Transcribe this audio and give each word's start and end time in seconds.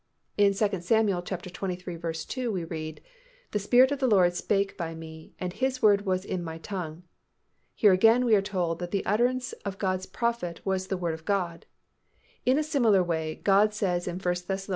In 0.35 0.53
2 0.55 0.81
Sam. 0.81 1.07
xxiii. 1.09 2.13
2, 2.27 2.51
we 2.51 2.63
read, 2.63 3.01
"The 3.51 3.59
Spirit 3.59 3.91
of 3.91 3.99
the 3.99 4.07
Lord 4.07 4.33
spake 4.33 4.75
by 4.75 4.95
me, 4.95 5.35
and 5.37 5.53
His 5.53 5.83
word 5.83 6.07
was 6.07 6.25
in 6.25 6.43
my 6.43 6.57
tongue." 6.57 7.03
Here 7.75 7.93
again 7.93 8.25
we 8.25 8.33
are 8.33 8.41
told 8.41 8.79
that 8.79 8.89
the 8.89 9.05
utterance 9.05 9.53
of 9.63 9.77
God's 9.77 10.07
prophet 10.07 10.59
was 10.65 10.87
the 10.87 10.97
word 10.97 11.13
of 11.13 11.23
God. 11.23 11.67
In 12.47 12.57
a 12.57 12.63
similar 12.63 13.03
way 13.03 13.41
God 13.43 13.75
says 13.75 14.07
in 14.07 14.17
1 14.17 14.35
Thess. 14.47 14.69